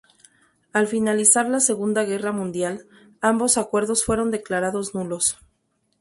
[0.73, 2.87] Al finalizar la Segunda Guerra Mundial,
[3.21, 5.37] ambos acuerdos fueron declarados nulos.